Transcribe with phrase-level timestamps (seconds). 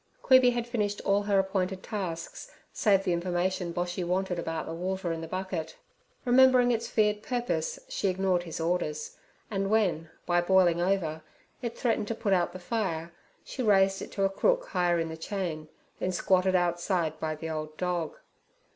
[0.23, 5.13] Queeby had finished all her appointed tasks, save the information Boshy wanted about the water
[5.13, 5.77] in the bucket.
[6.25, 9.17] Remembering its feared purpose, she ignored his orders,
[9.51, 11.21] and when, by boiling over,
[11.61, 15.09] it threatened to put out the fire, she raised it to a crook higher in
[15.09, 15.69] the chain,
[15.99, 18.17] then squatted outside by the old dog.